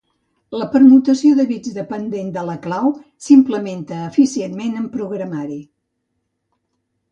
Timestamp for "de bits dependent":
1.39-2.31